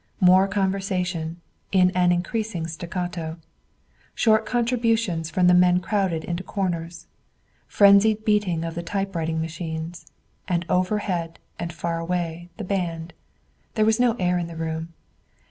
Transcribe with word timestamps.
More 0.19 0.47
conversation, 0.47 1.41
in 1.71 1.91
an 1.91 2.11
increasing 2.11 2.65
staccato. 2.65 3.37
Short 4.15 4.47
contributions 4.47 5.29
from 5.29 5.45
the 5.45 5.53
men 5.53 5.79
crowded 5.79 6.23
into 6.23 6.41
corners. 6.41 7.05
Frenzied 7.67 8.25
beating 8.25 8.63
of 8.65 8.73
the 8.73 8.81
typewriting 8.81 9.39
machines, 9.39 10.07
and 10.47 10.65
overhead 10.67 11.37
and 11.59 11.71
far 11.71 11.99
away 11.99 12.49
the 12.57 12.63
band. 12.63 13.13
There 13.75 13.85
was 13.85 13.99
no 13.99 14.15
air 14.17 14.39
in 14.39 14.47
the 14.47 14.55
room. 14.57 14.91